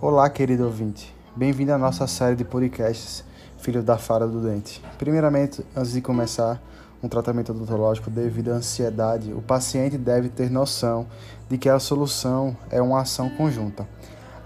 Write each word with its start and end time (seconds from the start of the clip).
Olá, 0.00 0.30
querido 0.30 0.64
ouvinte. 0.64 1.12
Bem-vindo 1.34 1.72
à 1.72 1.76
nossa 1.76 2.06
série 2.06 2.36
de 2.36 2.44
podcasts 2.44 3.24
Filho 3.58 3.82
da 3.82 3.98
Fara 3.98 4.28
do 4.28 4.40
Dente. 4.40 4.80
Primeiramente, 4.96 5.66
antes 5.76 5.90
de 5.90 6.00
começar 6.00 6.62
um 7.02 7.08
tratamento 7.08 7.50
odontológico 7.50 8.08
devido 8.08 8.50
à 8.50 8.54
ansiedade, 8.54 9.32
o 9.32 9.42
paciente 9.42 9.98
deve 9.98 10.28
ter 10.28 10.52
noção 10.52 11.08
de 11.50 11.58
que 11.58 11.68
a 11.68 11.80
solução 11.80 12.56
é 12.70 12.80
uma 12.80 13.00
ação 13.00 13.28
conjunta. 13.30 13.88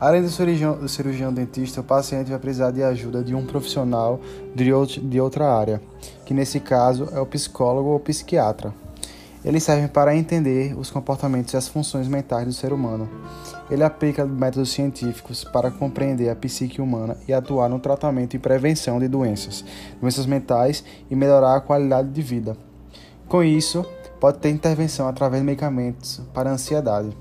Além 0.01 0.23
do 0.23 0.31
cirurgião, 0.31 0.79
do 0.79 0.89
cirurgião 0.89 1.31
dentista, 1.31 1.83
o 1.83 1.85
paciente 1.85 2.31
vai 2.31 2.39
precisar 2.39 2.71
de 2.71 2.83
ajuda 2.83 3.23
de 3.23 3.35
um 3.35 3.45
profissional 3.45 4.23
de 4.55 5.21
outra 5.21 5.55
área, 5.55 5.83
que 6.25 6.33
nesse 6.33 6.61
caso 6.61 7.11
é 7.13 7.21
o 7.21 7.27
psicólogo 7.27 7.91
ou 7.91 8.01
psiquiatra. 8.01 8.73
Eles 9.45 9.65
servem 9.65 9.89
para 9.89 10.17
entender 10.17 10.75
os 10.79 10.91
comportamentos 10.91 11.53
e 11.53 11.59
as 11.59 11.69
funções 11.69 12.09
mentais 12.09 12.47
do 12.47 12.55
ser 12.55 12.73
humano. 12.73 13.07
Ele 13.71 13.83
aplica 13.85 14.27
métodos 14.27 14.71
científicos 14.71 15.45
para 15.45 15.71
compreender 15.71 16.29
a 16.29 16.37
psique 16.37 16.81
humana 16.81 17.17
e 17.27 17.33
atuar 17.33 17.69
no 17.69 17.79
tratamento 17.79 18.35
e 18.35 18.39
prevenção 18.39 18.99
de 18.99 19.09
doenças, 19.09 19.65
doenças 20.01 20.27
mentais 20.27 20.85
e 21.11 21.17
melhorar 21.17 21.57
a 21.57 21.61
qualidade 21.61 22.11
de 22.11 22.23
vida. 22.23 22.57
Com 23.29 23.43
isso, 23.43 23.87
pode 24.21 24.39
ter 24.39 24.51
intervenção 24.51 25.09
através 25.09 25.43
de 25.43 25.47
medicamentos 25.47 26.21
para 26.35 26.51
ansiedade. 26.51 27.17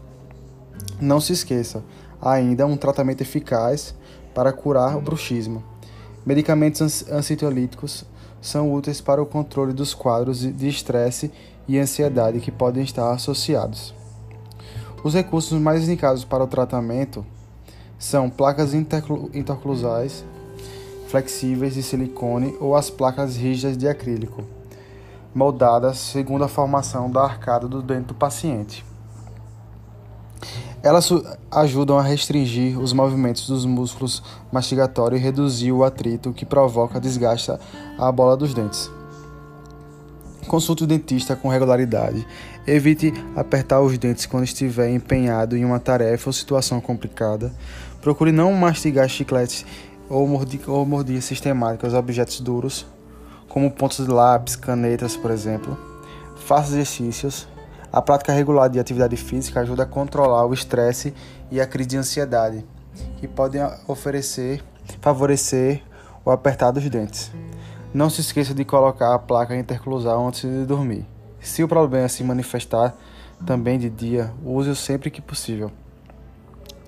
Não 0.99 1.21
se 1.21 1.33
esqueça, 1.33 1.83
ainda 2.21 2.65
um 2.65 2.77
tratamento 2.77 3.21
eficaz 3.21 3.95
para 4.33 4.51
curar 4.51 4.97
o 4.97 5.01
bruxismo. 5.01 5.63
Medicamentos 6.25 7.09
ansiolíticos 7.09 8.05
são 8.41 8.73
úteis 8.73 8.99
para 8.99 9.21
o 9.21 9.25
controle 9.25 9.73
dos 9.73 9.93
quadros 9.93 10.39
de 10.39 10.67
estresse 10.67 11.31
e 11.67 11.77
ansiedade 11.77 12.39
que 12.39 12.51
podem 12.51 12.83
estar 12.83 13.11
associados. 13.11 13.93
Os 15.03 15.15
recursos 15.15 15.59
mais 15.59 15.83
indicados 15.83 16.23
para 16.23 16.43
o 16.43 16.47
tratamento 16.47 17.25
são 17.97 18.29
placas 18.29 18.73
interclusais 18.73 20.23
flexíveis 21.07 21.73
de 21.73 21.83
silicone 21.83 22.55
ou 22.59 22.75
as 22.75 22.89
placas 22.89 23.35
rígidas 23.35 23.77
de 23.77 23.87
acrílico, 23.87 24.43
moldadas 25.33 25.97
segundo 25.97 26.43
a 26.43 26.47
formação 26.47 27.09
da 27.09 27.23
arcada 27.23 27.67
do 27.67 27.81
dente 27.81 28.07
do 28.07 28.13
paciente. 28.13 28.85
Elas 30.83 31.09
ajudam 31.51 31.97
a 31.99 32.03
restringir 32.03 32.79
os 32.79 32.93
movimentos 32.93 33.47
dos 33.47 33.65
músculos 33.65 34.23
mastigatórios 34.51 35.19
e 35.19 35.23
reduzir 35.23 35.71
o 35.71 35.83
atrito 35.83 36.31
que 36.31 36.45
provoca 36.45 36.99
desgaste 36.99 37.51
à 37.97 38.11
bola 38.11 38.37
dos 38.37 38.53
dentes. 38.53 38.89
Consulte 40.47 40.83
o 40.83 40.87
dentista 40.87 41.35
com 41.35 41.49
regularidade. 41.49 42.25
Evite 42.65 43.13
apertar 43.35 43.79
os 43.81 43.97
dentes 43.97 44.25
quando 44.25 44.43
estiver 44.43 44.89
empenhado 44.89 45.55
em 45.55 45.63
uma 45.63 45.79
tarefa 45.79 46.29
ou 46.29 46.33
situação 46.33 46.81
complicada. 46.81 47.53
Procure 48.01 48.31
não 48.31 48.51
mastigar 48.53 49.07
chicletes 49.07 49.65
ou, 50.09 50.27
mordi 50.27 50.59
ou 50.67 51.21
sistemáticas 51.21 51.93
objetos 51.93 52.41
duros, 52.41 52.85
como 53.47 53.71
pontos 53.71 54.05
de 54.05 54.11
lápis, 54.11 54.55
canetas, 54.55 55.15
por 55.15 55.31
exemplo. 55.31 55.77
Faça 56.45 56.71
exercícios. 56.71 57.47
A 57.93 58.01
prática 58.01 58.33
regular 58.33 58.69
de 58.69 58.79
atividade 58.79 59.15
física 59.17 59.59
ajuda 59.59 59.83
a 59.83 59.85
controlar 59.85 60.45
o 60.45 60.53
estresse 60.53 61.13
e 61.49 61.59
a 61.59 61.67
crise 61.67 61.89
de 61.89 61.97
ansiedade, 61.97 62.65
que 63.17 63.27
podem 63.27 63.61
oferecer, 63.87 64.63
favorecer 65.01 65.81
o 66.23 66.31
apertar 66.31 66.71
dos 66.71 66.89
dentes. 66.89 67.31
Não 67.93 68.09
se 68.09 68.21
esqueça 68.21 68.53
de 68.53 68.63
colocar 68.63 69.13
a 69.13 69.19
placa 69.19 69.55
interclusal 69.55 70.25
antes 70.25 70.41
de 70.41 70.65
dormir. 70.65 71.05
Se 71.41 71.61
o 71.61 71.67
problema 71.67 72.07
se 72.07 72.23
manifestar 72.23 72.95
também 73.45 73.77
de 73.77 73.89
dia, 73.89 74.31
use-o 74.45 74.75
sempre 74.75 75.11
que 75.11 75.21
possível. 75.21 75.69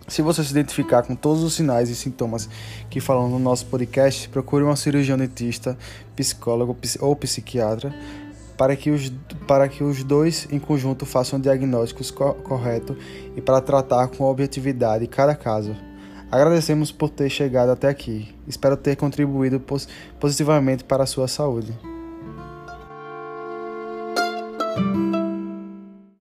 Se 0.08 0.22
você 0.22 0.44
se 0.44 0.52
identificar 0.52 1.04
com 1.04 1.16
todos 1.16 1.44
os 1.44 1.54
sinais 1.54 1.90
e 1.90 1.96
sintomas 1.96 2.48
que 2.90 3.02
falamos 3.02 3.32
no 3.32 3.40
nosso 3.40 3.66
podcast, 3.66 4.30
procure 4.30 4.64
uma 4.64 4.76
cirurgião 4.76 5.18
dentista, 5.18 5.78
psicólogo 6.16 6.78
ou 7.02 7.16
psiquiatra 7.16 7.94
para 8.58 8.76
que 8.76 8.92
os, 8.92 9.12
para 9.48 9.68
que 9.68 9.84
os 9.84 10.04
dois 10.04 10.48
em 10.52 10.60
conjunto 10.60 11.06
façam 11.06 11.40
diagnósticos 11.40 12.12
co 12.12 12.34
corretos 12.36 12.96
e 13.36 13.42
para 13.42 13.60
tratar 13.60 14.08
com 14.08 14.24
objetividade 14.24 15.08
cada 15.08 15.36
caso. 15.36 15.76
Agradecemos 16.34 16.92
por 16.92 17.12
ter 17.12 17.30
chegado 17.30 17.72
até 17.72 17.88
aqui. 17.88 18.34
Espero 18.48 18.76
ter 18.76 18.96
contribuído 18.96 19.64
positivamente 20.20 20.84
para 20.84 21.04
a 21.04 21.06
sua 21.06 21.28
saúde. 21.28 21.78